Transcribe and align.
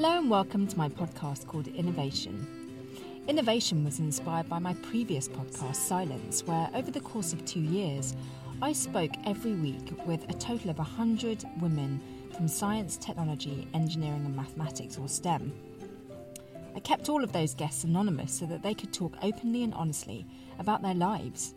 Hello 0.00 0.16
and 0.16 0.30
welcome 0.30 0.68
to 0.68 0.78
my 0.78 0.88
podcast 0.88 1.48
called 1.48 1.66
Innovation. 1.66 2.46
Innovation 3.26 3.84
was 3.84 3.98
inspired 3.98 4.48
by 4.48 4.60
my 4.60 4.72
previous 4.74 5.28
podcast, 5.28 5.74
Silence, 5.74 6.44
where 6.46 6.70
over 6.72 6.92
the 6.92 7.00
course 7.00 7.32
of 7.32 7.44
two 7.44 7.58
years, 7.58 8.14
I 8.62 8.72
spoke 8.74 9.10
every 9.26 9.54
week 9.54 9.92
with 10.06 10.22
a 10.30 10.34
total 10.34 10.70
of 10.70 10.78
100 10.78 11.44
women 11.60 12.00
from 12.32 12.46
science, 12.46 12.96
technology, 12.96 13.66
engineering, 13.74 14.24
and 14.24 14.36
mathematics, 14.36 14.98
or 14.98 15.08
STEM. 15.08 15.52
I 16.76 16.78
kept 16.78 17.08
all 17.08 17.24
of 17.24 17.32
those 17.32 17.56
guests 17.56 17.82
anonymous 17.82 18.32
so 18.32 18.46
that 18.46 18.62
they 18.62 18.74
could 18.74 18.92
talk 18.92 19.16
openly 19.20 19.64
and 19.64 19.74
honestly 19.74 20.24
about 20.60 20.80
their 20.80 20.94
lives. 20.94 21.56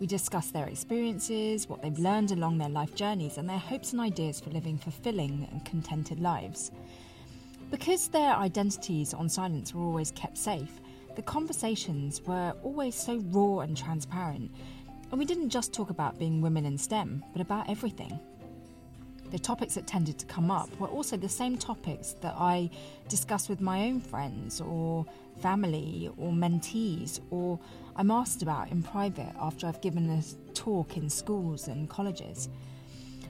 We 0.00 0.08
discussed 0.08 0.52
their 0.52 0.66
experiences, 0.66 1.68
what 1.68 1.82
they've 1.82 1.96
learned 1.96 2.32
along 2.32 2.58
their 2.58 2.70
life 2.70 2.96
journeys, 2.96 3.38
and 3.38 3.48
their 3.48 3.56
hopes 3.56 3.92
and 3.92 4.00
ideas 4.00 4.40
for 4.40 4.50
living 4.50 4.78
fulfilling 4.78 5.46
and 5.52 5.64
contented 5.64 6.18
lives. 6.18 6.72
Because 7.70 8.08
their 8.08 8.34
identities 8.34 9.12
on 9.12 9.28
silence 9.28 9.74
were 9.74 9.84
always 9.84 10.10
kept 10.12 10.38
safe, 10.38 10.80
the 11.16 11.22
conversations 11.22 12.22
were 12.22 12.54
always 12.62 12.94
so 12.94 13.18
raw 13.26 13.60
and 13.60 13.76
transparent, 13.76 14.50
and 15.10 15.18
we 15.18 15.24
didn't 15.26 15.50
just 15.50 15.72
talk 15.72 15.90
about 15.90 16.18
being 16.18 16.40
women 16.40 16.64
in 16.64 16.78
STEM, 16.78 17.24
but 17.32 17.42
about 17.42 17.68
everything. 17.68 18.18
The 19.30 19.38
topics 19.38 19.74
that 19.74 19.86
tended 19.86 20.18
to 20.20 20.26
come 20.26 20.50
up 20.50 20.74
were 20.80 20.88
also 20.88 21.18
the 21.18 21.28
same 21.28 21.58
topics 21.58 22.14
that 22.22 22.34
I 22.38 22.70
discuss 23.08 23.50
with 23.50 23.60
my 23.60 23.82
own 23.82 24.00
friends 24.00 24.62
or 24.62 25.04
family 25.38 26.10
or 26.16 26.32
mentees, 26.32 27.20
or 27.30 27.58
I'm 27.96 28.10
asked 28.10 28.40
about 28.40 28.70
in 28.70 28.82
private 28.82 29.34
after 29.38 29.66
I've 29.66 29.82
given 29.82 30.08
a 30.08 30.22
talk 30.54 30.96
in 30.96 31.10
schools 31.10 31.68
and 31.68 31.90
colleges. 31.90 32.48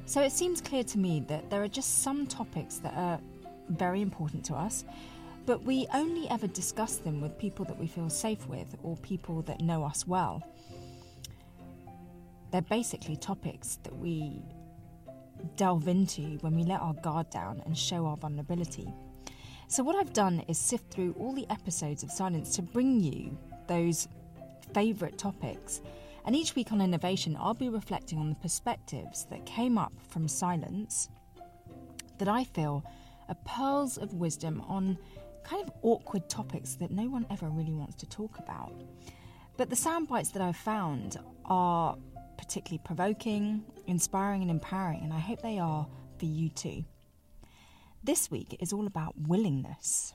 So 0.06 0.22
it 0.22 0.30
seems 0.30 0.60
clear 0.60 0.84
to 0.84 0.98
me 0.98 1.24
that 1.26 1.50
there 1.50 1.62
are 1.62 1.68
just 1.68 2.02
some 2.02 2.28
topics 2.28 2.76
that 2.78 2.94
are 2.94 3.20
very 3.68 4.02
important 4.02 4.44
to 4.46 4.54
us, 4.54 4.84
but 5.46 5.62
we 5.62 5.86
only 5.94 6.28
ever 6.28 6.46
discuss 6.46 6.96
them 6.96 7.20
with 7.20 7.38
people 7.38 7.64
that 7.64 7.78
we 7.78 7.86
feel 7.86 8.10
safe 8.10 8.46
with 8.46 8.76
or 8.82 8.96
people 8.98 9.42
that 9.42 9.60
know 9.60 9.82
us 9.82 10.06
well. 10.06 10.42
They're 12.50 12.62
basically 12.62 13.16
topics 13.16 13.78
that 13.82 13.96
we 13.96 14.42
delve 15.56 15.88
into 15.88 16.38
when 16.40 16.54
we 16.54 16.64
let 16.64 16.80
our 16.80 16.94
guard 16.94 17.30
down 17.30 17.62
and 17.64 17.76
show 17.76 18.06
our 18.06 18.16
vulnerability. 18.16 18.92
So, 19.68 19.82
what 19.82 19.96
I've 19.96 20.12
done 20.12 20.42
is 20.48 20.58
sift 20.58 20.90
through 20.90 21.14
all 21.18 21.34
the 21.34 21.48
episodes 21.50 22.02
of 22.02 22.10
Silence 22.10 22.56
to 22.56 22.62
bring 22.62 23.00
you 23.00 23.36
those 23.66 24.08
favourite 24.72 25.18
topics. 25.18 25.82
And 26.24 26.34
each 26.34 26.54
week 26.54 26.72
on 26.72 26.80
Innovation, 26.80 27.36
I'll 27.40 27.54
be 27.54 27.68
reflecting 27.68 28.18
on 28.18 28.28
the 28.28 28.34
perspectives 28.36 29.26
that 29.30 29.46
came 29.46 29.78
up 29.78 29.92
from 30.08 30.28
Silence 30.28 31.08
that 32.18 32.28
I 32.28 32.44
feel 32.44 32.84
are 33.28 33.36
pearls 33.44 33.98
of 33.98 34.14
wisdom 34.14 34.62
on 34.68 34.98
kind 35.44 35.62
of 35.66 35.72
awkward 35.82 36.28
topics 36.28 36.74
that 36.74 36.90
no 36.90 37.08
one 37.08 37.26
ever 37.30 37.48
really 37.48 37.72
wants 37.72 37.94
to 37.96 38.06
talk 38.06 38.38
about. 38.38 38.72
But 39.56 39.70
the 39.70 39.76
sound 39.76 40.08
bites 40.08 40.30
that 40.32 40.42
I've 40.42 40.56
found 40.56 41.18
are 41.44 41.96
particularly 42.36 42.80
provoking, 42.84 43.64
inspiring, 43.86 44.42
and 44.42 44.50
empowering, 44.50 45.00
and 45.02 45.12
I 45.12 45.18
hope 45.18 45.42
they 45.42 45.58
are 45.58 45.86
for 46.18 46.26
you 46.26 46.48
too. 46.48 46.84
This 48.02 48.30
week 48.30 48.56
is 48.60 48.72
all 48.72 48.86
about 48.86 49.14
willingness. 49.26 50.14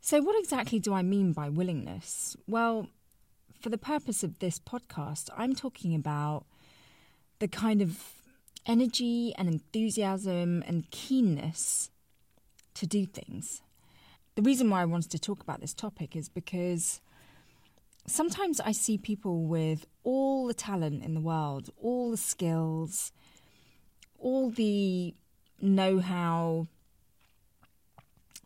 So, 0.00 0.22
what 0.22 0.38
exactly 0.38 0.78
do 0.78 0.94
I 0.94 1.02
mean 1.02 1.32
by 1.32 1.50
willingness? 1.50 2.36
Well, 2.46 2.88
for 3.60 3.68
the 3.68 3.78
purpose 3.78 4.22
of 4.22 4.38
this 4.38 4.58
podcast, 4.58 5.28
I'm 5.36 5.54
talking 5.54 5.94
about 5.94 6.46
the 7.38 7.48
kind 7.48 7.82
of 7.82 7.98
energy 8.66 9.34
and 9.36 9.48
enthusiasm 9.48 10.62
and 10.66 10.90
keenness 10.90 11.90
to 12.74 12.86
do 12.86 13.06
things. 13.06 13.62
The 14.36 14.42
reason 14.42 14.70
why 14.70 14.82
I 14.82 14.86
wanted 14.86 15.10
to 15.10 15.18
talk 15.18 15.42
about 15.42 15.60
this 15.60 15.74
topic 15.74 16.16
is 16.16 16.28
because 16.28 17.00
sometimes 18.06 18.60
I 18.60 18.72
see 18.72 18.96
people 18.96 19.44
with 19.44 19.86
all 20.02 20.46
the 20.46 20.54
talent 20.54 21.04
in 21.04 21.14
the 21.14 21.20
world, 21.20 21.70
all 21.80 22.10
the 22.10 22.16
skills, 22.16 23.12
all 24.18 24.50
the 24.50 25.14
know 25.60 25.98
how, 25.98 26.68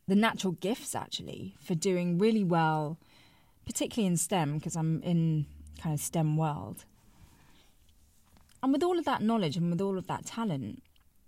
the 0.07 0.15
natural 0.15 0.53
gifts 0.55 0.95
actually 0.95 1.55
for 1.61 1.75
doing 1.75 2.19
really 2.19 2.45
well, 2.45 2.99
particularly 3.65 4.07
in 4.07 4.17
STEM, 4.17 4.59
because 4.59 4.77
I'm 4.77 5.03
in 5.03 5.47
kind 5.81 5.95
of 5.95 6.01
STEM 6.01 6.37
world. 6.37 6.85
And 8.65 8.73
with 8.73 8.83
all 8.83 8.99
of 8.99 9.05
that 9.05 9.21
knowledge 9.21 9.59
and 9.59 9.71
with 9.71 9.83
all 9.83 9.99
of 9.99 10.07
that 10.07 10.25
talent, 10.25 10.83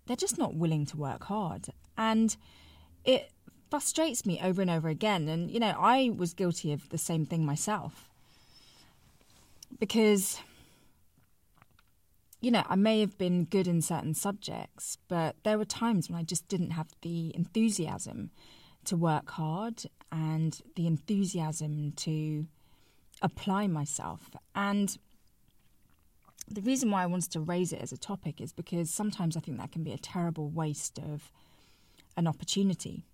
they're 0.06 0.16
just 0.16 0.38
not 0.38 0.54
willing 0.54 0.86
to 0.86 0.96
work 0.96 1.24
hard. 1.24 1.66
And 1.98 2.34
it 3.04 3.30
frustrates 3.68 4.24
me 4.24 4.40
over 4.42 4.62
and 4.62 4.70
over 4.70 4.88
again. 4.88 5.28
And, 5.28 5.50
you 5.50 5.60
know, 5.60 5.76
I 5.78 6.14
was 6.16 6.32
guilty 6.32 6.72
of 6.72 6.88
the 6.88 6.96
same 6.96 7.26
thing 7.26 7.44
myself. 7.44 8.08
Because, 9.78 10.40
you 12.40 12.50
know, 12.50 12.62
I 12.70 12.74
may 12.74 13.00
have 13.00 13.18
been 13.18 13.44
good 13.44 13.68
in 13.68 13.82
certain 13.82 14.14
subjects, 14.14 14.96
but 15.06 15.36
there 15.44 15.58
were 15.58 15.66
times 15.66 16.08
when 16.08 16.18
I 16.18 16.22
just 16.22 16.48
didn't 16.48 16.70
have 16.70 16.88
the 17.02 17.36
enthusiasm 17.36 18.30
to 18.86 18.96
work 18.96 19.32
hard 19.32 19.82
and 20.10 20.58
the 20.74 20.86
enthusiasm 20.86 21.92
to 21.96 22.46
apply 23.20 23.66
myself. 23.66 24.30
And 24.54 24.96
the 26.48 26.60
reason 26.60 26.90
why 26.90 27.02
I 27.02 27.06
wanted 27.06 27.32
to 27.32 27.40
raise 27.40 27.72
it 27.72 27.80
as 27.80 27.92
a 27.92 27.96
topic 27.96 28.40
is 28.40 28.52
because 28.52 28.90
sometimes 28.90 29.36
I 29.36 29.40
think 29.40 29.58
that 29.58 29.72
can 29.72 29.82
be 29.82 29.92
a 29.92 29.98
terrible 29.98 30.48
waste 30.48 30.98
of 30.98 31.30
an 32.16 32.26
opportunity. 32.26 33.04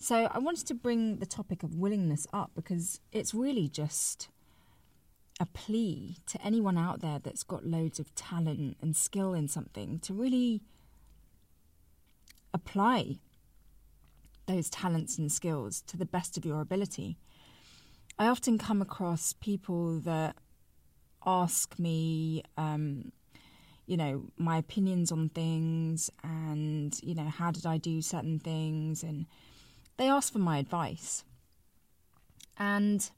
So 0.00 0.28
I 0.32 0.38
wanted 0.38 0.66
to 0.66 0.74
bring 0.74 1.18
the 1.18 1.26
topic 1.26 1.62
of 1.62 1.76
willingness 1.76 2.26
up 2.32 2.50
because 2.56 3.00
it's 3.12 3.32
really 3.32 3.68
just 3.68 4.28
a 5.38 5.46
plea 5.46 6.16
to 6.26 6.44
anyone 6.44 6.76
out 6.76 7.00
there 7.00 7.20
that's 7.20 7.44
got 7.44 7.64
loads 7.64 8.00
of 8.00 8.14
talent 8.14 8.76
and 8.80 8.96
skill 8.96 9.32
in 9.32 9.46
something 9.46 10.00
to 10.00 10.12
really 10.12 10.60
apply 12.52 13.16
those 14.46 14.68
talents 14.68 15.18
and 15.18 15.30
skills 15.30 15.82
to 15.82 15.96
the 15.96 16.04
best 16.04 16.36
of 16.36 16.44
your 16.44 16.60
ability. 16.60 17.16
I 18.18 18.26
often 18.26 18.58
come 18.58 18.82
across 18.82 19.32
people 19.32 20.00
that 20.00 20.36
ask 21.26 21.78
me, 21.78 22.42
um, 22.56 23.12
you 23.86 23.96
know, 23.96 24.24
my 24.36 24.58
opinions 24.58 25.12
on 25.12 25.28
things 25.28 26.10
and, 26.22 26.98
you 27.02 27.14
know, 27.14 27.28
how 27.28 27.50
did 27.50 27.66
I 27.66 27.78
do 27.78 28.00
certain 28.00 28.38
things. 28.38 29.02
And 29.02 29.26
they 29.96 30.08
ask 30.08 30.32
for 30.32 30.38
my 30.38 30.58
advice. 30.58 31.24
And, 32.58 33.10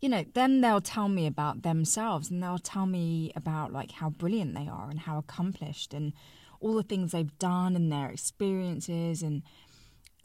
you 0.00 0.08
know, 0.08 0.24
then 0.34 0.60
they'll 0.60 0.80
tell 0.80 1.08
me 1.08 1.26
about 1.26 1.62
themselves 1.62 2.30
and 2.30 2.42
they'll 2.42 2.58
tell 2.58 2.86
me 2.86 3.32
about 3.36 3.72
like 3.72 3.92
how 3.92 4.10
brilliant 4.10 4.54
they 4.54 4.66
are 4.68 4.90
and 4.90 5.00
how 5.00 5.18
accomplished 5.18 5.94
and 5.94 6.12
all 6.60 6.74
the 6.74 6.82
things 6.82 7.12
they've 7.12 7.38
done 7.38 7.76
and 7.76 7.90
their 7.90 8.10
experiences 8.10 9.22
and 9.22 9.42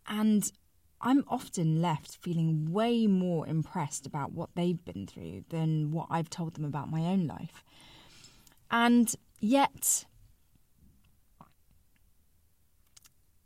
and 0.07 0.51
I'm 1.06 1.24
often 1.28 1.84
left 1.84 2.18
feeling 2.18 2.74
way 2.74 3.06
more 3.06 3.48
impressed 3.48 4.08
about 4.08 4.32
what 4.32 4.50
they've 4.56 4.84
been 4.84 5.06
through 5.06 5.46
than 5.50 5.92
what 5.92 6.08
I've 6.10 6.32
told 6.32 6.56
them 6.56 6.66
about 6.66 6.90
my 6.90 7.02
own 7.02 7.28
life. 7.28 7.64
And 8.72 9.14
yet, 9.40 10.06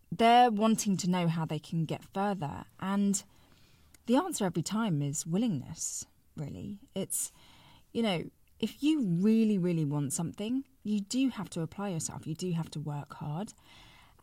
they're 0.10 0.50
wanting 0.50 0.96
to 0.98 1.10
know 1.10 1.28
how 1.28 1.46
they 1.46 1.60
can 1.60 1.84
get 1.84 2.02
further. 2.14 2.64
And 2.80 3.22
the 4.06 4.16
answer 4.16 4.46
every 4.46 4.64
time 4.64 5.02
is 5.02 5.26
willingness, 5.26 6.06
really. 6.38 6.80
It's, 6.96 7.34
you 7.92 8.02
know, 8.02 8.24
if 8.62 8.82
you 8.82 9.02
really, 9.02 9.58
really 9.58 9.84
want 9.84 10.14
something, 10.14 10.64
you 10.86 11.02
do 11.02 11.28
have 11.28 11.50
to 11.50 11.62
apply 11.62 11.90
yourself, 11.90 12.26
you 12.26 12.36
do 12.36 12.54
have 12.54 12.72
to 12.72 12.80
work 12.80 13.16
hard. 13.16 13.52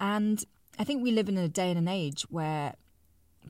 And 0.01 0.43
I 0.79 0.85
think 0.85 1.03
we 1.03 1.11
live 1.11 1.29
in 1.29 1.37
a 1.37 1.49
day 1.49 1.69
and 1.69 1.79
an 1.79 1.89
age 1.89 2.23
where 2.31 2.75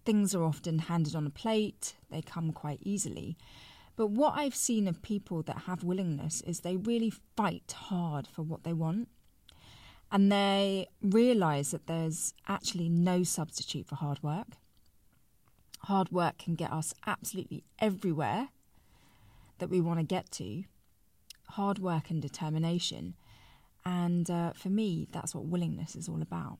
things 0.04 0.34
are 0.34 0.44
often 0.44 0.78
handed 0.80 1.14
on 1.14 1.26
a 1.26 1.30
plate, 1.30 1.94
they 2.10 2.22
come 2.22 2.52
quite 2.52 2.80
easily. 2.82 3.36
But 3.96 4.08
what 4.08 4.34
I've 4.36 4.54
seen 4.54 4.86
of 4.86 5.02
people 5.02 5.42
that 5.42 5.62
have 5.66 5.82
willingness 5.82 6.42
is 6.42 6.60
they 6.60 6.76
really 6.76 7.12
fight 7.36 7.74
hard 7.74 8.26
for 8.26 8.42
what 8.42 8.62
they 8.62 8.74
want. 8.74 9.08
And 10.12 10.30
they 10.30 10.88
realize 11.02 11.70
that 11.70 11.86
there's 11.86 12.34
actually 12.46 12.88
no 12.88 13.22
substitute 13.22 13.86
for 13.86 13.96
hard 13.96 14.22
work. 14.22 14.58
Hard 15.80 16.12
work 16.12 16.38
can 16.38 16.54
get 16.54 16.72
us 16.72 16.94
absolutely 17.06 17.64
everywhere 17.78 18.48
that 19.58 19.70
we 19.70 19.80
want 19.80 19.98
to 19.98 20.04
get 20.04 20.30
to. 20.32 20.64
Hard 21.50 21.78
work 21.78 22.10
and 22.10 22.20
determination. 22.20 23.14
And 23.84 24.30
uh, 24.30 24.52
for 24.52 24.68
me, 24.68 25.08
that's 25.10 25.34
what 25.34 25.46
willingness 25.46 25.96
is 25.96 26.08
all 26.08 26.22
about. 26.22 26.58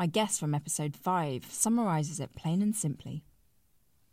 My 0.00 0.06
guest 0.06 0.40
from 0.40 0.54
episode 0.54 0.96
5 0.96 1.44
summarises 1.50 2.20
it 2.20 2.34
plain 2.34 2.62
and 2.62 2.74
simply. 2.74 3.22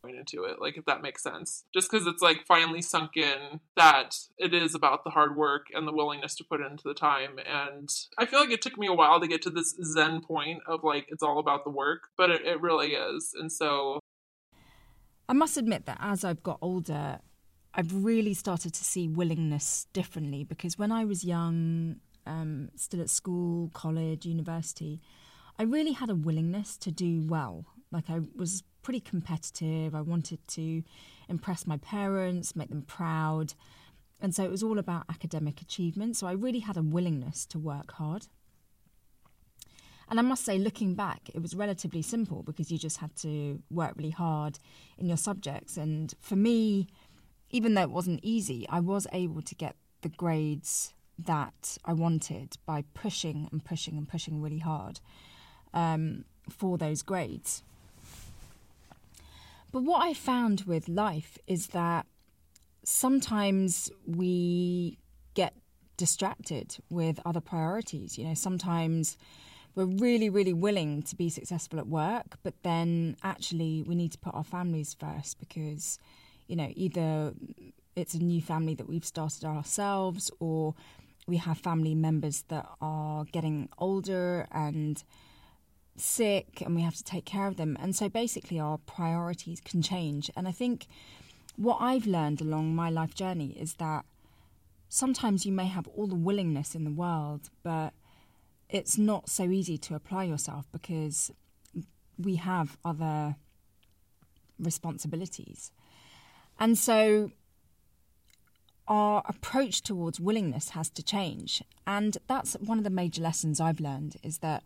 into 0.04 0.44
it, 0.44 0.60
like 0.60 0.76
if 0.76 0.84
that 0.84 1.02
makes 1.02 1.24
sense. 1.24 1.64
Just 1.74 1.90
because 1.90 2.06
it's 2.06 2.22
like 2.22 2.46
finally 2.46 2.82
sunk 2.82 3.16
in 3.16 3.62
that 3.78 4.18
it 4.38 4.54
is 4.54 4.76
about 4.76 5.06
the 5.06 5.12
hard 5.12 5.38
work 5.38 5.68
and 5.74 5.88
the 5.88 5.94
willingness 5.94 6.36
to 6.36 6.44
put 6.44 6.60
into 6.60 6.84
the 6.84 6.94
time. 6.94 7.40
And 7.40 7.88
I 8.18 8.26
feel 8.26 8.42
like 8.42 8.52
it 8.52 8.62
took 8.62 8.78
me 8.78 8.88
a 8.88 8.94
while 8.94 9.22
to 9.22 9.30
get 9.30 9.42
to 9.44 9.50
this 9.50 9.78
zen 9.82 10.20
point 10.20 10.60
of 10.68 10.84
like 10.84 11.06
it's 11.08 11.24
all 11.24 11.40
about 11.40 11.64
the 11.64 11.70
work, 11.70 12.10
but 12.18 12.32
it, 12.32 12.46
it 12.46 12.60
really 12.60 12.88
is. 12.88 13.34
And 13.40 13.50
so 13.50 14.02
I 15.30 15.32
must 15.32 15.56
admit 15.56 15.86
that 15.86 16.00
as 16.02 16.26
I've 16.26 16.44
got 16.44 16.58
older, 16.62 17.20
I've 17.74 18.04
really 18.04 18.34
started 18.34 18.74
to 18.74 18.84
see 18.84 19.08
willingness 19.08 19.88
differently 19.94 20.44
because 20.44 20.78
when 20.78 20.92
I 20.92 21.06
was 21.06 21.24
young, 21.24 22.02
um, 22.26 22.72
still 22.76 23.00
at 23.00 23.10
school, 23.10 23.70
college, 23.74 24.26
university, 24.26 25.00
I 25.60 25.64
really 25.64 25.94
had 25.94 26.10
a 26.10 26.16
willingness 26.16 26.78
to 26.78 26.92
do 26.92 27.24
well. 27.28 27.66
Like 27.92 28.10
I 28.10 28.20
was 28.36 28.64
pretty 28.84 29.00
competitive. 29.00 29.96
I 29.96 30.02
wanted 30.02 30.40
to 30.50 30.84
impress 31.28 31.66
my 31.66 31.78
parents, 31.78 32.56
make 32.56 32.70
them 32.70 32.84
proud. 32.84 33.54
And 34.22 34.34
so 34.34 34.44
it 34.44 34.52
was 34.52 34.64
all 34.64 34.80
about 34.80 35.06
academic 35.10 35.62
achievement. 35.62 36.16
So 36.16 36.28
I 36.28 36.34
really 36.34 36.60
had 36.60 36.78
a 36.78 36.82
willingness 36.82 37.46
to 37.48 37.60
work 37.60 37.94
hard. 37.94 38.28
And 40.10 40.20
I 40.20 40.22
must 40.24 40.46
say, 40.46 40.58
looking 40.58 40.96
back, 40.96 41.30
it 41.34 41.42
was 41.42 41.54
relatively 41.54 42.02
simple 42.02 42.42
because 42.42 42.72
you 42.72 42.78
just 42.78 42.98
had 42.98 43.14
to 43.18 43.62
work 43.70 43.94
really 43.98 44.12
hard 44.12 44.58
in 44.98 45.08
your 45.08 45.18
subjects. 45.18 45.76
And 45.76 46.14
for 46.22 46.38
me, 46.38 46.88
even 47.50 47.74
though 47.74 47.82
it 47.82 47.90
wasn't 47.90 48.22
easy, 48.24 48.66
I 48.70 48.80
was 48.80 49.06
able 49.12 49.42
to 49.42 49.56
get 49.56 49.76
the 50.02 50.10
grades 50.10 50.94
that 51.20 51.78
I 51.84 51.94
wanted 51.94 52.56
by 52.66 52.86
pushing 52.94 53.50
and 53.52 53.66
pushing 53.66 53.98
and 53.98 54.08
pushing 54.08 54.42
really 54.42 54.60
hard 54.60 55.02
um, 55.74 56.26
for 56.50 56.78
those 56.78 57.02
grades. 57.02 57.64
But 59.72 59.84
what 59.84 60.02
I 60.02 60.14
found 60.14 60.62
with 60.62 60.88
life 60.88 61.38
is 61.46 61.68
that 61.68 62.06
sometimes 62.84 63.92
we 64.06 64.98
get 65.34 65.54
distracted 65.98 66.78
with 66.90 67.20
other 67.26 67.42
priorities. 67.42 68.18
You 68.18 68.26
know, 68.26 68.34
sometimes 68.34 69.18
we're 69.76 69.86
really, 69.86 70.30
really 70.30 70.54
willing 70.54 71.04
to 71.04 71.16
be 71.16 71.30
successful 71.30 71.80
at 71.80 71.88
work, 71.88 72.38
but 72.44 72.54
then 72.64 73.18
actually 73.24 73.84
we 73.84 73.94
need 73.94 74.12
to 74.14 74.18
put 74.18 74.34
our 74.34 74.44
families 74.44 74.96
first 75.00 75.40
because, 75.40 76.00
you 76.48 76.56
know, 76.56 76.72
either 76.76 77.34
it's 77.96 78.14
a 78.14 78.20
new 78.20 78.42
family 78.42 78.74
that 78.76 78.88
we've 78.88 79.06
started 79.06 79.44
ourselves 79.44 80.32
or 80.40 80.74
we 81.28 81.38
have 81.38 81.58
family 81.58 81.94
members 81.94 82.44
that 82.48 82.66
are 82.82 83.26
getting 83.26 83.70
older 83.78 84.48
and 84.52 85.04
sick 86.00 86.62
and 86.62 86.76
we 86.76 86.82
have 86.82 86.96
to 86.96 87.04
take 87.04 87.26
care 87.26 87.48
of 87.48 87.58
them. 87.58 87.78
And 87.80 87.96
so 87.96 88.10
basically 88.10 88.60
our 88.60 88.78
priorities 88.80 89.62
can 89.62 89.82
change. 89.82 90.30
And 90.36 90.48
I 90.48 90.52
think 90.52 90.88
what 91.56 91.78
I've 91.80 92.06
learned 92.06 92.42
along 92.42 92.76
my 92.76 92.90
life 92.90 93.16
journey 93.16 93.58
is 93.60 93.76
that 93.76 94.06
sometimes 94.90 95.46
you 95.46 95.52
may 95.52 95.68
have 95.68 95.88
all 95.88 96.08
the 96.08 96.16
willingness 96.16 96.76
in 96.76 96.84
the 96.84 96.92
world, 96.92 97.50
but 97.64 97.94
it's 98.70 98.98
not 98.98 99.30
so 99.30 99.50
easy 99.50 99.78
to 99.78 99.96
apply 99.96 100.26
yourself 100.26 100.66
because 100.72 101.32
we 102.18 102.36
have 102.36 102.78
other 102.84 103.36
responsibilities. 104.60 105.72
And 106.60 106.78
so 106.78 107.32
our 108.88 109.22
approach 109.28 109.82
towards 109.82 110.20
willingness 110.20 110.70
has 110.70 110.90
to 110.92 111.04
change. 111.04 111.62
And 111.86 112.18
that's 112.28 112.54
one 112.56 112.78
of 112.78 112.84
the 112.84 112.90
major 112.90 113.22
lessons 113.22 113.60
I've 113.60 113.80
learned 113.80 114.18
is 114.24 114.40
that, 114.40 114.64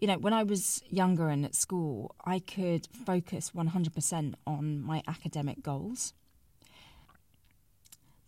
you 0.00 0.06
know, 0.06 0.18
when 0.18 0.32
I 0.32 0.42
was 0.42 0.82
younger 0.88 1.28
and 1.28 1.44
at 1.44 1.54
school, 1.54 2.14
I 2.24 2.38
could 2.38 2.88
focus 3.04 3.52
100% 3.54 4.34
on 4.46 4.80
my 4.80 5.02
academic 5.06 5.62
goals. 5.62 6.14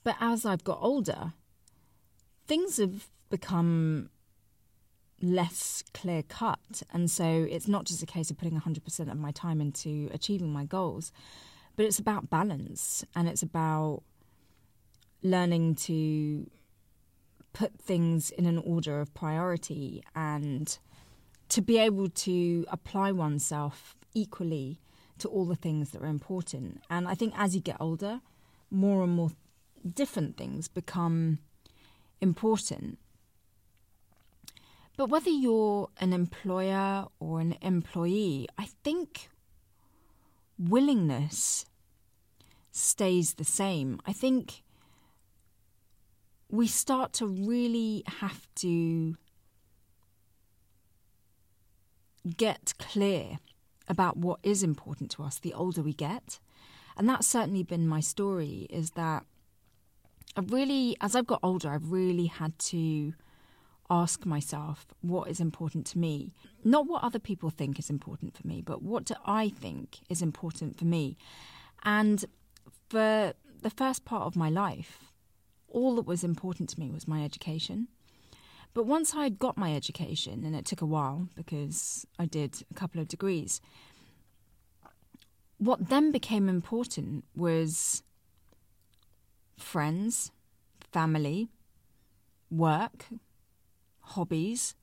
But 0.05 0.17
as 0.21 0.45
I've 0.45 0.65
got 0.65 0.79
older, 0.83 1.33
things 2.47 2.77
have 2.77 3.09
become 3.31 4.11
less 5.23 5.83
clear 5.95 6.23
cut. 6.23 6.83
And 6.93 7.11
so 7.11 7.25
it's 7.25 7.69
not 7.69 7.85
just 7.85 8.03
a 8.03 8.07
case 8.07 8.31
of 8.31 8.37
putting 8.37 8.61
100% 8.61 9.11
of 9.11 9.17
my 9.17 9.31
time 9.31 9.61
into 9.63 10.11
achieving 10.13 10.53
my 10.53 10.67
goals, 10.67 11.11
but 11.77 11.87
it's 11.87 11.99
about 11.99 12.29
balance 12.29 13.03
and 13.17 13.29
it's 13.29 13.43
about 13.43 14.03
learning 15.23 15.77
to 15.77 16.51
put 17.55 17.79
things 17.79 18.31
in 18.31 18.45
an 18.45 18.59
order 18.59 19.01
of 19.01 19.15
priority 19.15 20.03
and 20.15 20.79
to 21.53 21.61
be 21.61 21.77
able 21.77 22.09
to 22.09 22.65
apply 22.69 23.13
oneself 23.13 23.95
equally 24.15 24.81
to 25.19 25.29
all 25.29 25.45
the 25.45 25.55
things 25.55 25.91
that 25.91 26.01
are 26.01 26.07
important. 26.07 26.81
And 26.89 27.07
I 27.07 27.15
think 27.15 27.35
as 27.37 27.55
you 27.55 27.61
get 27.61 27.77
older, 27.79 28.23
more 28.71 29.05
and 29.05 29.13
more 29.13 29.33
different 29.87 30.39
things 30.39 30.67
become 30.67 31.41
important. 32.23 32.99
But 34.97 35.11
whether 35.11 35.29
you're 35.29 35.91
an 36.01 36.15
employer 36.15 37.05
or 37.21 37.41
an 37.41 37.57
employee, 37.61 38.49
I 38.57 38.69
think 38.83 39.29
willingness 40.59 41.67
stays 42.71 43.35
the 43.35 43.45
same. 43.45 44.01
I 44.07 44.15
think 44.15 44.63
we 46.49 46.67
start 46.67 47.13
to 47.15 47.27
really 47.27 48.05
have 48.07 48.47
to 48.57 49.17
get 52.37 52.75
clear 52.79 53.39
about 53.89 54.17
what 54.17 54.39
is 54.43 54.63
important 54.63 55.11
to 55.13 55.23
us 55.23 55.39
the 55.39 55.55
older 55.55 55.83
we 55.83 55.93
get. 55.93 56.39
And 56.97 57.09
that's 57.09 57.27
certainly 57.27 57.63
been 57.63 57.89
my 57.89 58.01
story 58.01 58.67
is 58.71 58.93
that 58.93 59.25
I've 60.37 60.53
really, 60.53 60.97
as 61.01 61.15
I've 61.15 61.27
got 61.27 61.41
older, 61.43 61.71
I've 61.71 61.91
really 61.91 62.27
had 62.27 62.59
to 62.71 63.15
ask 63.91 64.25
myself 64.25 64.87
what 65.03 65.29
is 65.29 65.41
important 65.41 65.87
to 65.87 65.99
me. 65.99 66.33
Not 66.65 66.87
what 66.87 67.03
other 67.03 67.19
people 67.19 67.51
think 67.51 67.79
is 67.79 67.91
important 67.91 68.37
for 68.37 68.47
me, 68.47 68.63
but 68.63 68.83
what 68.83 69.05
do 69.05 69.15
I 69.27 69.51
think 69.51 69.99
is 70.09 70.23
important 70.23 70.79
for 70.79 70.87
me. 70.87 71.17
And 71.85 72.25
for 72.89 73.35
the 73.61 73.71
first 73.71 74.05
part 74.05 74.23
of 74.23 74.37
my 74.37 74.49
life, 74.49 75.13
all 75.69 75.97
that 75.97 76.07
was 76.07 76.25
important 76.25 76.69
to 76.71 76.81
me 76.81 76.91
was 76.91 77.09
my 77.09 77.25
education. 77.25 77.89
But 78.75 78.87
once 78.87 79.15
I'd 79.15 79.39
got 79.39 79.59
my 79.59 79.75
education, 79.75 80.45
and 80.45 80.57
it 80.57 80.65
took 80.65 80.81
a 80.81 80.87
while 80.87 81.29
because 81.35 82.07
I 82.19 82.25
did 82.27 82.65
a 82.71 82.75
couple 82.75 83.01
of 83.01 83.09
degrees, 83.09 83.61
what 85.59 85.91
then 85.91 86.11
became 86.11 86.49
important 86.49 87.25
was 87.37 88.03
friends, 89.59 90.33
family, 90.91 91.51
work, 92.51 93.07
hobbies, 94.01 94.75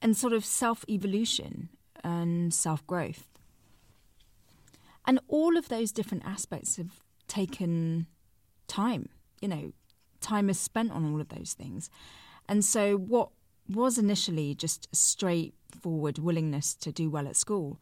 and 0.00 0.16
sort 0.16 0.32
of 0.32 0.44
self 0.44 0.84
evolution 0.88 1.70
and 2.02 2.52
self 2.52 2.86
growth. 2.86 3.28
And 5.06 5.20
all 5.28 5.56
of 5.56 5.68
those 5.68 5.92
different 5.92 6.24
aspects 6.26 6.76
have 6.76 7.02
taken 7.26 8.06
time. 8.68 9.08
You 9.40 9.48
know, 9.48 9.72
time 10.24 10.50
is 10.50 10.58
spent 10.58 10.90
on 10.92 11.12
all 11.12 11.20
of 11.20 11.28
those 11.28 11.54
things. 11.54 11.90
And 12.48 12.64
so, 12.64 12.96
what 12.96 13.30
was 13.68 13.98
initially 13.98 14.54
just 14.54 14.88
a 14.92 14.96
straightforward 14.96 16.18
willingness 16.18 16.74
to 16.74 16.92
do 16.92 17.08
well 17.08 17.26
at 17.26 17.36
school 17.36 17.78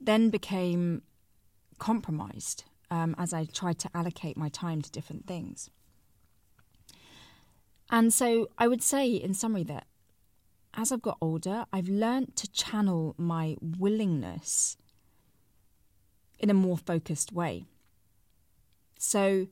then 0.00 0.30
became 0.30 1.02
compromised 1.78 2.64
um, 2.90 3.14
as 3.18 3.32
I 3.32 3.44
tried 3.44 3.78
to 3.80 3.90
allocate 3.94 4.36
my 4.36 4.48
time 4.48 4.82
to 4.82 4.90
different 4.90 5.26
things. 5.26 5.70
And 7.90 8.12
so 8.12 8.48
I 8.58 8.68
would 8.68 8.82
say, 8.82 9.08
in 9.08 9.34
summary, 9.34 9.64
that 9.64 9.86
as 10.74 10.90
I've 10.90 11.02
got 11.02 11.18
older, 11.20 11.64
I've 11.72 11.88
learned 11.88 12.36
to 12.36 12.50
channel 12.50 13.14
my 13.16 13.56
willingness 13.60 14.76
in 16.38 16.50
a 16.50 16.54
more 16.54 16.76
focused 16.76 17.32
way. 17.32 17.64
So 18.98 19.46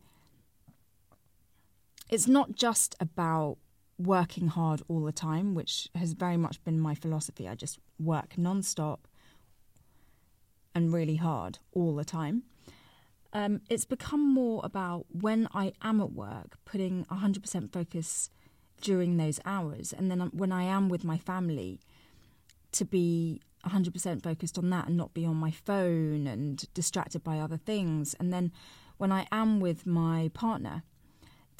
it's 2.13 2.29
not 2.29 2.55
just 2.55 2.95
about 3.01 3.57
working 3.99 4.49
hard 4.49 4.83
all 4.89 5.03
the 5.03 5.13
time, 5.13 5.55
which 5.55 5.89
has 5.95 6.13
very 6.13 6.37
much 6.37 6.63
been 6.65 6.79
my 6.79 6.95
philosophy. 6.95 7.49
I 7.49 7.55
just 7.55 7.79
work 7.99 8.39
non-stop 8.39 9.09
and 10.75 10.93
really 10.93 11.17
hard 11.17 11.59
all 11.73 11.97
the 11.97 12.05
time 12.05 12.45
um, 13.33 13.61
it's 13.69 13.85
become 13.85 14.33
more 14.33 14.61
about 14.63 15.07
when 15.11 15.49
I 15.55 15.73
am 15.83 16.01
at 16.01 16.13
work, 16.13 16.59
putting 16.65 17.05
100% 17.07 17.73
focus 17.73 18.31
during 18.81 19.17
those 19.17 19.41
hours. 19.45 19.93
And 19.93 20.11
then 20.11 20.21
um, 20.21 20.31
when 20.35 20.53
I 20.53 20.65
am 20.65 20.89
with 20.89 21.05
my 21.05 21.17
family, 21.17 21.81
to 22.73 22.85
be 22.85 23.41
100% 23.67 24.23
focused 24.23 24.59
on 24.59 24.71
that 24.71 24.89
and 24.89 24.97
not 24.97 25.15
be 25.15 25.25
on 25.25 25.37
my 25.37 25.51
phone 25.51 26.27
and 26.27 26.65
distracted 26.75 27.23
by 27.23 27.39
other 27.39 27.57
things. 27.57 28.15
And 28.19 28.33
then 28.33 28.53
when 28.99 29.13
I 29.13 29.27
am 29.33 29.61
with 29.61 29.87
my 29.87 30.31
partner, 30.35 30.83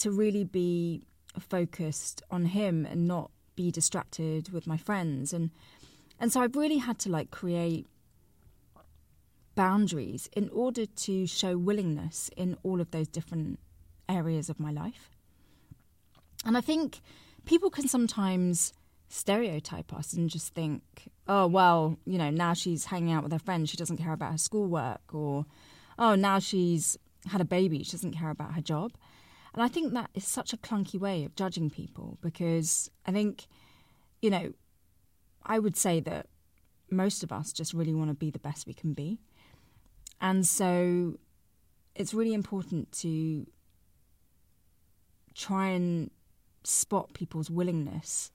to 0.03 0.11
really 0.11 0.45
be 0.45 1.07
focused 1.39 2.23
on 2.31 2.47
him 2.47 2.85
and 2.85 3.07
not 3.07 3.31
be 3.55 3.71
distracted 3.71 4.53
with 4.53 4.67
my 4.67 4.77
friends. 4.77 5.33
And 5.33 5.51
and 6.19 6.33
so 6.33 6.41
I've 6.41 6.57
really 6.57 6.79
had 6.79 6.99
to 7.01 7.09
like 7.09 7.31
create 7.31 7.87
boundaries 9.55 10.29
in 10.35 10.49
order 10.51 10.87
to 10.87 11.27
show 11.27 11.57
willingness 11.57 12.31
in 12.37 12.57
all 12.63 12.81
of 12.81 12.91
those 12.91 13.09
different 13.09 13.59
areas 14.09 14.49
of 14.49 14.59
my 14.59 14.71
life. 14.71 15.11
And 16.45 16.57
I 16.57 16.61
think 16.61 17.01
people 17.45 17.71
can 17.71 17.87
sometimes 17.87 18.73
stereotype 19.09 19.93
us 19.93 20.13
and 20.15 20.31
just 20.31 20.55
think, 20.55 20.83
oh, 21.29 21.47
well, 21.47 21.99
you 22.07 22.19
know, 22.19 22.31
now 22.31 22.55
she's 22.55 22.87
hanging 22.87 23.13
out 23.13 23.23
with 23.23 23.33
her 23.33 23.39
friends, 23.39 23.71
she 23.71 23.77
doesn't 23.77 23.99
care 23.99 24.13
about 24.13 24.33
her 24.33 24.39
schoolwork, 24.39 25.15
or 25.15 25.45
oh, 25.99 26.15
now 26.15 26.39
she's 26.39 26.99
had 27.27 27.41
a 27.41 27.45
baby, 27.45 27.83
she 27.85 27.93
doesn't 27.93 28.13
care 28.13 28.31
about 28.31 28.55
her 28.55 28.63
job. 28.63 28.93
And 29.55 29.63
I 29.63 29.69
think 29.69 29.93
that 29.93 30.11
is 30.15 30.27
such 30.27 30.53
a 30.53 30.57
clunky 30.57 30.99
way 30.99 31.25
of 31.25 31.37
judging 31.37 31.69
people 31.69 32.19
because 32.23 32.91
I 33.07 33.13
think, 33.13 33.47
you 34.23 34.31
know, 34.31 34.55
I 35.45 35.59
would 35.59 35.77
say 35.77 36.01
that 36.01 36.27
most 36.91 37.23
of 37.23 37.33
us 37.33 37.53
just 37.53 37.75
really 37.75 37.95
want 37.95 38.11
to 38.11 38.15
be 38.15 38.31
the 38.31 38.39
best 38.39 38.67
we 38.67 38.75
can 38.75 38.95
be. 38.95 39.19
And 40.21 40.47
so 40.47 41.19
it's 41.95 42.15
really 42.15 42.33
important 42.33 42.93
to 42.93 43.47
try 45.35 45.69
and 45.69 46.11
spot 46.65 47.13
people's 47.13 47.51
willingness 47.51 48.31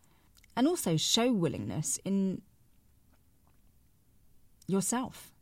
and 0.55 0.67
also 0.67 0.97
show 0.97 1.31
willingness 1.31 1.99
in 2.03 2.41
yourself. 4.67 5.33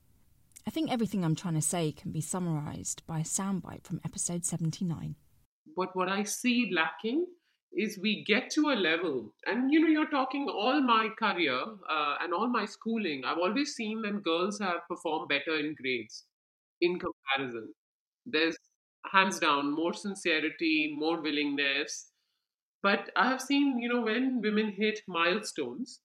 I 0.67 0.72
think 0.72 0.91
everything 0.91 1.24
I'm 1.24 1.36
trying 1.36 1.53
to 1.55 1.62
say 1.62 1.91
can 1.91 2.12
be 2.12 2.22
summarized 2.22 3.05
by 3.08 3.20
a 3.20 3.24
soundbite 3.24 3.84
from 3.84 4.01
episode 4.03 4.46
79. 4.46 5.15
But 5.75 5.96
what 5.96 6.10
I 6.10 6.24
see 6.24 6.72
lacking 6.74 7.27
is 7.77 8.00
we 8.01 8.24
get 8.24 8.50
to 8.51 8.70
a 8.70 8.75
level, 8.75 9.34
and 9.46 9.72
you 9.72 9.79
know, 9.82 9.88
you're 9.88 10.10
talking 10.10 10.48
all 10.50 10.82
my 10.82 11.10
career 11.20 11.62
uh, 11.89 12.15
and 12.22 12.34
all 12.34 12.48
my 12.48 12.65
schooling. 12.65 13.25
I've 13.25 13.38
always 13.38 13.74
seen 13.75 14.01
that 14.03 14.24
girls 14.24 14.60
have 14.60 14.88
performed 14.88 15.27
better 15.29 15.58
in 15.58 15.75
grades 15.75 16.25
in 16.82 17.00
comparison. 17.00 17.74
There's 18.25 18.58
hands 19.12 19.39
down 19.39 19.72
more 19.74 19.94
sincerity, 19.94 20.96
more 20.98 21.22
willingness. 21.22 22.12
But 22.84 23.12
I 23.15 23.29
have 23.29 23.41
seen, 23.41 23.79
you 23.79 23.89
know, 23.89 24.01
when 24.01 24.41
women 24.41 24.72
hit 24.72 25.01
milestones, 25.08 26.01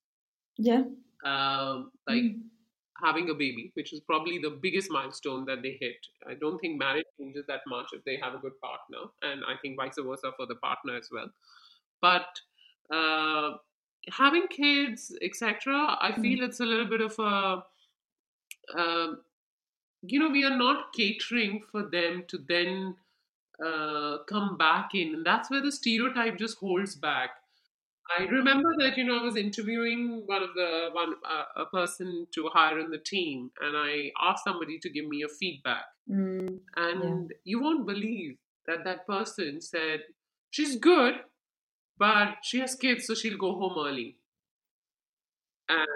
yeah, 0.59 0.85
uh, 1.25 1.85
like 2.09 2.25
mm. 2.25 2.41
Having 3.03 3.31
a 3.31 3.35
baby, 3.35 3.71
which 3.75 3.93
is 3.93 4.01
probably 4.01 4.39
the 4.39 4.59
biggest 4.63 4.91
milestone 4.91 5.45
that 5.47 5.63
they 5.63 5.77
hit. 5.81 5.97
I 6.29 6.35
don't 6.35 6.59
think 6.59 6.79
marriage 6.79 7.07
changes 7.19 7.45
that 7.49 7.61
much 7.67 7.87
if 7.93 8.05
they 8.05 8.19
have 8.23 8.35
a 8.35 8.39
good 8.39 8.59
partner, 8.61 9.11
and 9.23 9.43
I 9.45 9.55
think 9.61 9.77
vice 9.77 9.97
versa 9.99 10.33
for 10.37 10.47
the 10.47 10.57
partner 10.57 10.97
as 10.97 11.09
well. 11.13 11.31
But 12.01 12.27
uh, 12.95 13.57
having 14.11 14.47
kids, 14.49 15.17
etc., 15.23 15.97
I 16.01 16.13
mm. 16.13 16.23
feel 16.23 16.45
it's 16.45 16.61
a 16.61 16.65
little 16.65 16.89
bit 16.89 17.01
of 17.01 17.19
a 17.19 17.63
uh, 18.79 19.15
you 20.03 20.19
know, 20.19 20.31
we 20.31 20.45
are 20.45 20.57
not 20.57 20.93
catering 20.95 21.63
for 21.71 21.83
them 21.83 22.25
to 22.29 22.39
then 22.49 22.97
uh, 23.65 24.19
come 24.29 24.57
back 24.57 24.91
in. 24.95 25.15
And 25.15 25.27
that's 25.27 25.51
where 25.51 25.63
the 25.63 25.73
stereotype 25.73 26.39
just 26.39 26.59
holds 26.59 26.95
back. 26.97 27.31
I 28.19 28.25
remember 28.25 28.75
that, 28.79 28.97
you 28.97 29.05
know, 29.05 29.19
I 29.19 29.23
was 29.23 29.37
interviewing 29.37 30.23
one 30.27 30.43
of 30.43 30.51
the, 30.55 30.89
one, 30.93 31.15
uh, 31.29 31.63
a 31.63 31.67
person 31.67 32.27
to 32.35 32.49
hire 32.53 32.79
in 32.81 32.91
the 32.91 32.99
team, 32.99 33.51
and 33.61 33.77
I 33.77 34.11
asked 34.21 34.45
somebody 34.45 34.79
to 34.81 34.91
give 34.91 35.07
me 35.07 35.23
a 35.23 35.29
feedback. 35.29 35.85
Mm, 36.11 36.59
and 36.77 37.31
yeah. 37.31 37.37
you 37.45 37.63
won't 37.63 37.87
believe 37.87 38.37
that 38.67 38.85
that 38.85 39.07
person 39.07 39.61
said, 39.61 40.01
she's 40.51 40.77
good, 40.77 41.15
but 41.99 42.37
she 42.43 42.59
has 42.61 42.75
kids, 42.75 43.07
so 43.07 43.15
she'll 43.15 43.39
go 43.39 43.53
home 43.53 43.75
early. 43.79 44.17
And, 45.69 45.87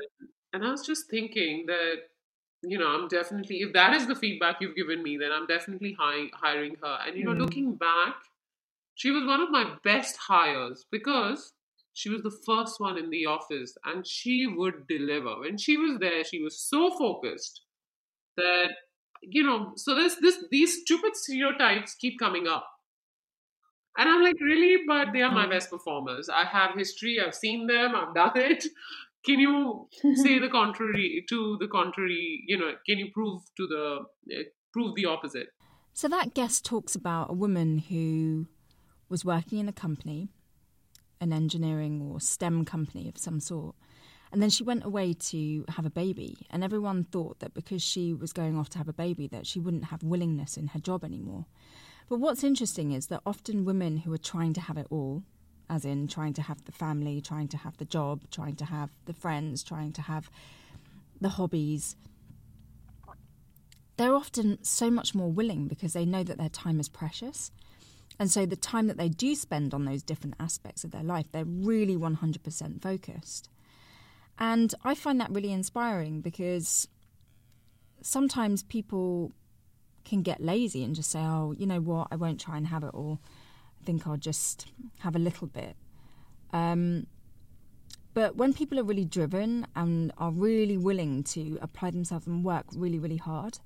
and 0.52 0.64
I 0.64 0.71
was 0.71 0.87
just 0.87 1.11
thinking 1.11 1.66
that 1.66 2.02
you 2.66 2.78
know, 2.78 2.88
I'm 2.88 3.09
definitely, 3.09 3.56
if 3.56 3.73
that 3.75 3.94
is 3.94 4.06
the 4.06 4.14
feedback 4.14 4.56
you've 4.61 4.76
given 4.76 5.02
me, 5.02 5.16
then 5.16 5.30
I'm 5.33 5.47
definitely 5.47 5.97
hiring, 5.99 6.30
hiring 6.33 6.76
her. 6.83 6.99
And, 7.06 7.16
you 7.16 7.25
know, 7.25 7.33
mm. 7.33 7.38
looking 7.38 7.75
back, 7.75 8.14
she 8.94 9.11
was 9.11 9.25
one 9.25 9.40
of 9.40 9.50
my 9.50 9.75
best 9.83 10.16
hires 10.16 10.85
because 10.90 11.52
she 11.95 12.11
was 12.11 12.23
the 12.23 12.37
first 12.45 12.81
one 12.81 12.99
in 12.99 13.09
the 13.09 13.27
office 13.27 13.77
and 13.85 14.07
she 14.07 14.47
would 14.47 14.87
deliver. 14.89 15.41
When 15.41 15.57
she 15.57 15.77
was 15.77 15.99
there, 16.01 16.25
she 16.25 16.43
was 16.43 16.61
so 16.61 16.91
focused 16.99 17.63
that, 18.37 18.71
you 19.23 19.45
know, 19.45 19.73
so 19.77 19.95
this, 19.95 20.17
this, 20.21 20.45
these 20.51 20.83
stupid 20.83 21.17
stereotypes 21.17 21.95
keep 21.95 22.19
coming 22.19 22.49
up. 22.49 22.67
And 23.97 24.09
I'm 24.09 24.23
like, 24.23 24.41
really? 24.41 24.83
But 24.87 25.13
they 25.13 25.23
are 25.23 25.31
my 25.31 25.47
mm. 25.47 25.51
best 25.51 25.71
performers. 25.71 26.29
I 26.29 26.45
have 26.45 26.77
history. 26.77 27.19
I've 27.25 27.35
seen 27.35 27.69
them. 27.69 27.95
I've 27.95 28.13
done 28.13 28.33
it. 28.35 28.65
Can 29.25 29.39
you 29.39 29.89
say 30.17 30.41
the 30.41 30.49
contrary 30.53 31.25
to 31.29 31.57
the 31.61 31.69
contrary? 31.69 32.43
You 32.49 32.59
know, 32.59 32.73
can 32.87 32.99
you 32.99 33.11
prove 33.15 33.43
to 33.57 33.67
the 33.69 34.37
uh, 34.37 34.43
prove 34.73 34.97
the 34.97 35.07
opposite? 35.07 35.47
So 35.93 36.09
that 36.09 36.35
guest 36.35 36.65
talks 36.65 36.97
about 36.97 37.31
a 37.31 37.35
woman 37.35 37.79
who 37.79 38.49
was 39.09 39.25
working 39.25 39.61
in 39.61 39.69
a 39.69 39.73
company, 39.73 40.29
an 41.25 41.33
engineering 41.33 42.00
or 42.00 42.21
STEM 42.21 42.64
company 42.64 43.09
of 43.09 43.19
some 43.19 43.40
sort. 43.40 43.75
And 44.31 44.40
then 44.43 44.50
she 44.50 44.62
went 44.62 44.85
away 44.85 45.12
to 45.12 45.64
have 45.71 45.87
a 45.87 45.90
baby, 45.90 46.47
and 46.50 46.62
everyone 46.62 47.04
thought 47.04 47.40
that 47.40 47.54
because 47.54 47.83
she 47.83 48.12
was 48.12 48.33
going 48.33 48.57
off 48.59 48.69
to 48.71 48.78
have 48.78 48.88
a 48.88 48.93
baby, 48.93 49.26
that 49.28 49.47
she 49.47 49.59
wouldn't 49.59 49.87
have 49.87 50.02
willingness 50.02 50.57
in 50.57 50.69
her 50.69 50.81
job 50.81 51.04
anymore. 51.04 51.47
But 52.09 52.21
what's 52.21 52.45
interesting 52.45 52.93
is 52.93 53.07
that 53.07 53.23
often 53.25 53.64
women 53.64 53.99
who 53.99 54.12
are 54.12 54.19
trying 54.19 54.52
to 54.54 54.61
have 54.61 54.76
it 54.76 54.87
all, 54.90 55.23
as 55.71 55.85
in 55.85 56.09
trying 56.09 56.35
to 56.35 56.43
have 56.43 56.64
the 56.64 56.73
family, 56.73 57.21
trying 57.21 57.49
to 57.49 57.57
have 57.57 57.76
the 57.78 57.85
job, 57.85 58.23
trying 58.31 58.57
to 58.57 58.64
have 58.66 58.90
the 59.07 59.14
friends, 59.14 59.62
trying 59.62 59.93
to 59.93 60.02
have 60.02 60.31
the 61.21 61.31
hobbies. 61.31 61.97
They're 63.97 64.14
often 64.14 64.59
so 64.62 64.90
much 64.90 65.14
more 65.14 65.31
willing 65.31 65.69
because 65.69 65.93
they 65.93 66.04
know 66.04 66.25
that 66.25 66.38
their 66.38 66.49
time 66.49 66.81
is 66.81 66.88
precious. 66.88 67.52
And 68.18 68.30
so 68.30 68.47
the 68.47 68.56
time 68.56 68.87
that 68.87 68.97
they 68.97 69.09
do 69.09 69.35
spend 69.35 69.75
on 69.75 69.85
those 69.85 70.02
different 70.02 70.37
aspects 70.38 70.85
of 70.85 70.92
their 70.92 71.02
life, 71.02 71.26
they're 71.33 71.44
really 71.44 71.97
100% 71.97 72.83
focused. 72.83 73.49
And 74.38 74.75
I 74.85 74.94
find 74.94 75.21
that 75.21 75.30
really 75.30 75.52
inspiring 75.52 76.21
because 76.21 76.88
sometimes 78.02 78.62
people 78.62 79.33
can 80.04 80.23
get 80.23 80.40
lazy 80.40 80.85
and 80.85 80.94
just 80.94 81.11
say, 81.11 81.21
oh, 81.21 81.54
you 81.56 81.66
know 81.66 81.80
what, 81.80 82.09
I 82.11 82.16
won't 82.16 82.40
try 82.40 82.56
and 82.56 82.66
have 82.68 82.85
it 82.85 82.90
all 82.94 83.21
I 83.85 83.87
think 83.87 84.06
I'll 84.06 84.16
just 84.16 84.73
have 85.00 85.14
a 85.14 85.18
little 85.18 85.47
bit. 85.47 85.76
Um, 86.54 87.06
but 88.14 88.35
when 88.35 88.54
people 88.54 88.80
are 88.80 88.83
really 88.83 89.04
driven 89.04 89.66
and 89.76 90.11
are 90.16 90.30
really 90.30 90.78
willing 90.78 91.23
to 91.25 91.59
apply 91.61 91.90
themselves 91.90 92.26
and 92.26 92.42
work 92.42 92.64
really, 92.75 92.99
really 92.99 93.18
hard, 93.18 93.59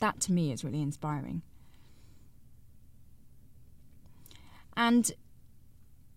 that 0.00 0.20
to 0.22 0.32
me 0.32 0.52
is 0.52 0.64
really 0.64 0.82
inspiring. 0.82 1.40
And 4.76 5.12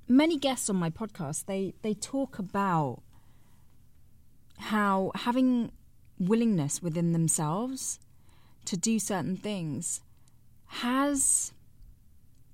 many 0.08 0.38
guests 0.38 0.70
on 0.70 0.76
my 0.78 0.90
podcast, 0.90 1.46
they, 1.46 1.74
they 1.82 1.94
talk 1.94 2.40
about 2.40 3.02
how 4.58 5.12
having 5.16 5.72
willingness 6.20 6.82
within 6.82 7.14
themselves 7.14 8.00
to 8.66 8.76
do 8.76 9.00
certain 9.00 9.38
things 9.38 10.02
has 10.68 11.54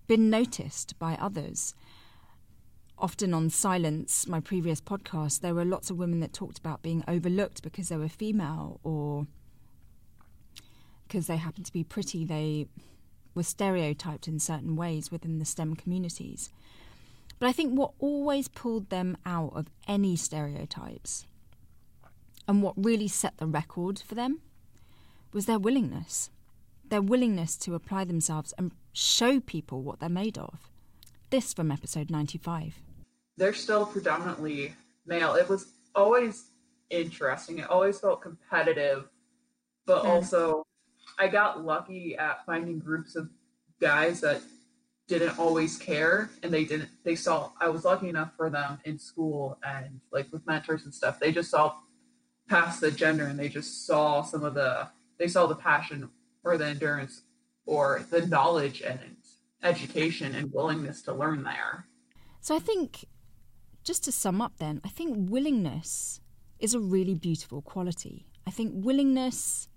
been 0.08 0.30
noticed 0.30 0.98
by 1.00 1.16
others. 1.20 1.74
Often 2.98 3.34
on 3.34 3.50
Silence, 3.50 4.28
my 4.28 4.40
previous 4.40 4.80
podcast, 4.80 5.42
there 5.42 5.56
were 5.56 5.66
lots 5.66 5.90
of 5.90 5.98
women 5.98 6.20
that 6.20 6.34
talked 6.34 6.58
about 6.58 6.84
being 6.84 7.04
overlooked 7.08 7.64
because 7.64 7.90
they 7.90 7.98
were 7.98 8.10
female 8.10 8.80
or 8.84 9.28
because 11.08 11.28
they 11.28 11.38
happened 11.38 11.66
to 11.66 11.74
be 11.74 11.84
pretty, 11.84 12.26
they 12.26 12.68
were 13.34 13.44
stereotyped 13.44 14.28
in 14.28 14.40
certain 14.40 14.76
ways 14.76 15.12
within 15.12 15.40
the 15.40 15.46
STEM 15.46 15.76
communities. 15.76 16.50
But 17.40 17.48
I 17.48 17.52
think 17.52 17.74
what 17.78 17.92
always 18.00 18.48
pulled 18.48 18.90
them 18.90 19.18
out 19.26 19.54
of 19.56 19.68
any 19.88 20.16
stereotypes 20.16 21.26
and 22.48 22.62
what 22.62 22.74
really 22.78 23.08
set 23.08 23.38
the 23.38 23.48
record 23.48 24.00
for 24.00 24.16
them 24.16 24.42
was 25.32 25.46
their 25.46 25.60
willingness 25.60 26.30
their 26.94 27.02
willingness 27.02 27.58
to 27.58 27.74
apply 27.74 28.04
themselves 28.04 28.54
and 28.58 28.72
show 28.94 29.40
people 29.40 29.82
what 29.82 30.00
they're 30.00 30.10
made 30.10 30.38
of. 30.38 30.70
This 31.32 31.52
from 31.52 31.72
episode 31.72 32.12
95. 32.12 32.80
They're 33.36 33.54
still 33.56 33.88
predominantly 33.88 34.76
male. 35.08 35.34
It 35.34 35.50
was 35.50 35.74
always 35.96 36.52
interesting. 36.92 37.58
It 37.58 37.70
always 37.70 38.00
felt 38.00 38.22
competitive, 38.22 39.10
but 39.88 40.04
mm. 40.04 40.10
also 40.10 40.68
I 41.20 41.28
got 41.28 41.64
lucky 41.64 42.16
at 42.18 42.46
finding 42.46 42.80
groups 42.80 43.16
of 43.16 43.30
guys 43.80 44.22
that 44.22 44.42
didn't 45.08 45.38
always 45.38 45.78
care 45.78 46.30
and 46.42 46.54
they 46.54 46.64
didn't 46.64 46.90
they 47.04 47.16
saw 47.16 47.52
I 47.60 47.68
was 47.70 47.84
lucky 47.84 48.08
enough 48.08 48.32
for 48.38 48.50
them 48.50 48.80
in 48.86 48.98
school 48.98 49.60
and 49.64 50.00
like 50.12 50.32
with 50.32 50.46
mentors 50.48 50.86
and 50.86 50.94
stuff. 50.94 51.20
They 51.20 51.32
just 51.32 51.52
saw 51.52 51.76
past 52.48 52.82
the 52.82 52.92
gender 52.92 53.26
and 53.26 53.38
they 53.38 53.50
just 53.50 53.86
saw 53.86 54.22
some 54.22 54.44
of 54.44 54.54
the 54.54 54.88
they 55.20 55.28
saw 55.28 55.46
the 55.46 55.56
passion 55.56 56.10
or 56.44 56.58
the 56.58 56.68
endurance 56.68 57.24
or 57.66 58.06
the 58.10 58.26
knowledge 58.28 58.82
and 58.82 59.00
education 59.64 60.36
and 60.36 60.52
willingness 60.54 61.02
to 61.04 61.14
learn 61.14 61.44
there. 61.44 61.88
So 62.42 62.56
I 62.56 62.60
think, 62.60 63.06
just 63.84 64.04
to 64.04 64.12
sum 64.12 64.42
up 64.42 64.58
then, 64.58 64.82
I 64.84 64.90
think 64.90 65.30
willingness 65.30 66.20
is 66.60 66.74
a 66.74 66.80
really 66.80 67.16
beautiful 67.16 67.62
quality. 67.62 68.26
I 68.46 68.52
think 68.52 68.72
willingness 68.74 69.70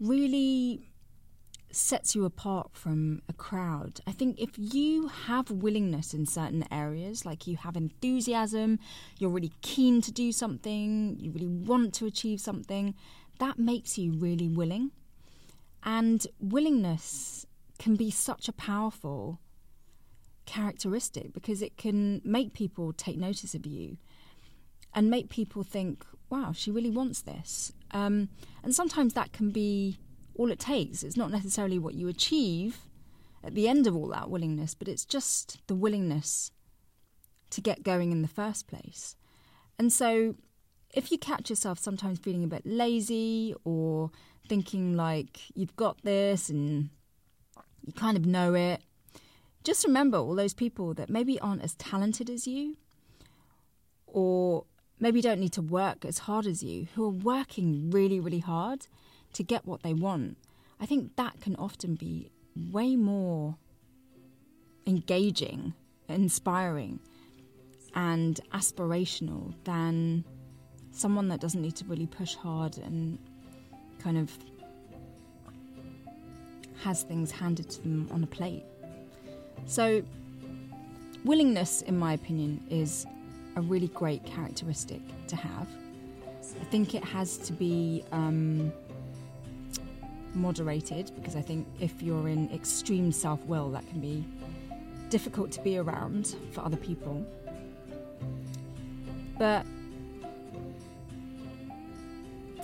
really 0.00 0.90
sets 1.70 2.14
you 2.14 2.24
apart 2.24 2.70
from 2.72 3.22
a 3.28 3.32
crowd. 3.32 4.00
I 4.06 4.12
think 4.12 4.40
if 4.40 4.50
you 4.56 5.08
have 5.08 5.50
willingness 5.50 6.14
in 6.14 6.26
certain 6.26 6.64
areas, 6.70 7.26
like 7.26 7.46
you 7.46 7.56
have 7.56 7.76
enthusiasm, 7.76 8.78
you're 9.18 9.30
really 9.30 9.52
keen 9.62 10.00
to 10.02 10.12
do 10.12 10.32
something, 10.32 11.16
you 11.18 11.30
really 11.32 11.46
want 11.46 11.92
to 11.94 12.06
achieve 12.06 12.40
something, 12.40 12.94
that 13.38 13.58
makes 13.58 13.98
you 13.98 14.12
really 14.12 14.48
willing. 14.48 14.92
And 15.82 16.26
willingness 16.40 17.46
can 17.78 17.96
be 17.96 18.10
such 18.10 18.48
a 18.48 18.52
powerful 18.52 19.40
characteristic 20.46 21.32
because 21.32 21.60
it 21.60 21.76
can 21.76 22.22
make 22.24 22.54
people 22.54 22.92
take 22.92 23.18
notice 23.18 23.54
of 23.54 23.66
you 23.66 23.98
and 24.94 25.10
make 25.10 25.28
people 25.28 25.62
think, 25.62 26.04
wow, 26.30 26.52
she 26.52 26.70
really 26.70 26.90
wants 26.90 27.20
this. 27.20 27.72
Um, 27.90 28.28
and 28.62 28.74
sometimes 28.74 29.14
that 29.14 29.32
can 29.32 29.50
be 29.50 29.98
all 30.34 30.50
it 30.50 30.58
takes. 30.58 31.02
It's 31.02 31.16
not 31.16 31.30
necessarily 31.30 31.78
what 31.78 31.94
you 31.94 32.08
achieve 32.08 32.78
at 33.42 33.54
the 33.54 33.68
end 33.68 33.86
of 33.86 33.94
all 33.94 34.08
that 34.08 34.28
willingness, 34.28 34.74
but 34.74 34.88
it's 34.88 35.04
just 35.04 35.58
the 35.66 35.74
willingness 35.74 36.50
to 37.50 37.60
get 37.60 37.82
going 37.82 38.12
in 38.12 38.22
the 38.22 38.28
first 38.28 38.66
place. 38.66 39.16
And 39.78 39.92
so 39.92 40.34
if 40.92 41.12
you 41.12 41.18
catch 41.18 41.50
yourself 41.50 41.78
sometimes 41.78 42.18
feeling 42.18 42.44
a 42.44 42.48
bit 42.48 42.62
lazy 42.64 43.54
or 43.64 44.10
thinking 44.48 44.96
like 44.96 45.40
you've 45.54 45.76
got 45.76 46.02
this 46.02 46.48
and 46.48 46.90
you 47.84 47.92
kind 47.92 48.16
of 48.16 48.26
know 48.26 48.54
it, 48.54 48.82
just 49.64 49.84
remember 49.84 50.18
all 50.18 50.34
those 50.34 50.54
people 50.54 50.94
that 50.94 51.10
maybe 51.10 51.38
aren't 51.40 51.62
as 51.62 51.74
talented 51.74 52.30
as 52.30 52.46
you 52.46 52.76
or 54.06 54.64
maybe 54.98 55.20
don't 55.20 55.40
need 55.40 55.52
to 55.52 55.62
work 55.62 56.04
as 56.04 56.18
hard 56.20 56.46
as 56.46 56.62
you, 56.62 56.86
who 56.94 57.04
are 57.04 57.08
working 57.08 57.90
really, 57.90 58.20
really 58.20 58.38
hard 58.38 58.86
to 59.34 59.42
get 59.42 59.66
what 59.66 59.82
they 59.82 59.92
want. 59.92 60.38
I 60.80 60.86
think 60.86 61.16
that 61.16 61.40
can 61.40 61.56
often 61.56 61.94
be 61.94 62.30
way 62.54 62.96
more 62.96 63.56
engaging, 64.86 65.74
inspiring, 66.08 67.00
and 67.94 68.40
aspirational 68.52 69.54
than 69.64 70.24
someone 70.92 71.28
that 71.28 71.40
doesn't 71.40 71.60
need 71.60 71.76
to 71.76 71.84
really 71.84 72.06
push 72.06 72.34
hard 72.34 72.78
and 72.78 73.18
kind 73.98 74.16
of 74.16 74.30
has 76.82 77.02
things 77.02 77.30
handed 77.30 77.68
to 77.68 77.82
them 77.82 78.08
on 78.12 78.22
a 78.22 78.26
plate. 78.26 78.64
So, 79.66 80.02
willingness, 81.24 81.82
in 81.82 81.98
my 81.98 82.12
opinion, 82.12 82.64
is 82.70 83.06
a 83.56 83.60
really 83.60 83.88
great 83.88 84.24
characteristic 84.24 85.00
to 85.28 85.36
have. 85.36 85.66
I 86.60 86.64
think 86.64 86.94
it 86.94 87.02
has 87.04 87.38
to 87.38 87.52
be 87.52 88.04
um, 88.12 88.72
moderated 90.34 91.10
because 91.16 91.34
I 91.34 91.40
think 91.40 91.66
if 91.80 92.02
you're 92.02 92.28
in 92.28 92.50
extreme 92.52 93.10
self 93.10 93.44
will, 93.46 93.70
that 93.70 93.86
can 93.88 94.00
be 94.00 94.24
difficult 95.08 95.50
to 95.52 95.60
be 95.62 95.78
around 95.78 96.36
for 96.52 96.60
other 96.60 96.76
people. 96.76 97.26
But 99.38 99.66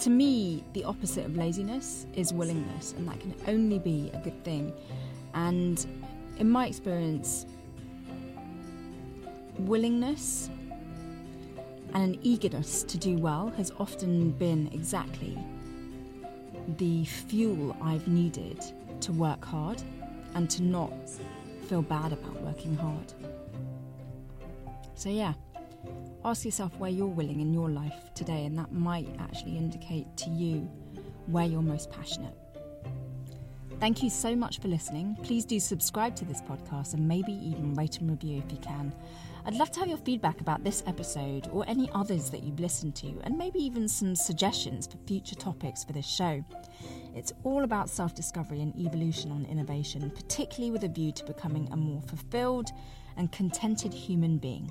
to 0.00 0.10
me, 0.10 0.64
the 0.72 0.84
opposite 0.84 1.26
of 1.26 1.36
laziness 1.36 2.06
is 2.14 2.32
willingness, 2.32 2.94
and 2.96 3.06
that 3.08 3.20
can 3.20 3.34
only 3.46 3.78
be 3.78 4.10
a 4.14 4.18
good 4.18 4.42
thing. 4.44 4.72
And 5.34 5.84
in 6.38 6.50
my 6.50 6.66
experience, 6.66 7.46
willingness 9.58 10.50
and 11.94 12.14
an 12.14 12.18
eagerness 12.22 12.82
to 12.84 12.98
do 12.98 13.16
well 13.18 13.52
has 13.56 13.70
often 13.78 14.30
been 14.32 14.68
exactly 14.72 15.38
the 16.78 17.04
fuel 17.04 17.76
I've 17.82 18.06
needed 18.08 18.64
to 19.00 19.12
work 19.12 19.44
hard 19.44 19.82
and 20.34 20.48
to 20.50 20.62
not 20.62 20.92
feel 21.68 21.82
bad 21.82 22.12
about 22.12 22.40
working 22.42 22.76
hard. 22.76 23.12
So, 24.94 25.08
yeah, 25.08 25.34
ask 26.24 26.44
yourself 26.44 26.76
where 26.78 26.90
you're 26.90 27.06
willing 27.06 27.40
in 27.40 27.52
your 27.52 27.68
life 27.68 28.14
today, 28.14 28.44
and 28.44 28.56
that 28.58 28.72
might 28.72 29.08
actually 29.18 29.56
indicate 29.56 30.16
to 30.18 30.30
you 30.30 30.70
where 31.26 31.44
you're 31.44 31.62
most 31.62 31.90
passionate. 31.90 32.36
Thank 33.82 34.00
you 34.00 34.10
so 34.10 34.36
much 34.36 34.60
for 34.60 34.68
listening. 34.68 35.18
Please 35.24 35.44
do 35.44 35.58
subscribe 35.58 36.14
to 36.14 36.24
this 36.24 36.40
podcast 36.40 36.94
and 36.94 37.08
maybe 37.08 37.32
even 37.32 37.74
rate 37.74 37.98
and 37.98 38.08
review 38.08 38.40
if 38.46 38.52
you 38.52 38.58
can. 38.58 38.94
I'd 39.44 39.56
love 39.56 39.72
to 39.72 39.80
have 39.80 39.88
your 39.88 39.98
feedback 39.98 40.40
about 40.40 40.62
this 40.62 40.84
episode 40.86 41.48
or 41.50 41.64
any 41.66 41.90
others 41.92 42.30
that 42.30 42.44
you've 42.44 42.60
listened 42.60 42.94
to, 42.94 43.12
and 43.24 43.36
maybe 43.36 43.58
even 43.58 43.88
some 43.88 44.14
suggestions 44.14 44.86
for 44.86 44.98
future 44.98 45.34
topics 45.34 45.82
for 45.82 45.92
this 45.92 46.06
show. 46.06 46.44
It's 47.16 47.32
all 47.42 47.64
about 47.64 47.90
self 47.90 48.14
discovery 48.14 48.60
and 48.60 48.72
evolution 48.78 49.32
on 49.32 49.46
innovation, 49.46 50.12
particularly 50.14 50.70
with 50.70 50.84
a 50.84 50.88
view 50.88 51.10
to 51.10 51.24
becoming 51.24 51.68
a 51.72 51.76
more 51.76 52.02
fulfilled 52.02 52.70
and 53.16 53.32
contented 53.32 53.92
human 53.92 54.38
being. 54.38 54.70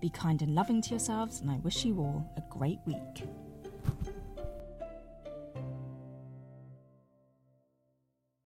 Be 0.00 0.08
kind 0.08 0.40
and 0.40 0.54
loving 0.54 0.80
to 0.80 0.90
yourselves, 0.92 1.42
and 1.42 1.50
I 1.50 1.58
wish 1.58 1.84
you 1.84 1.98
all 1.98 2.26
a 2.38 2.42
great 2.50 2.78
week. 2.86 3.26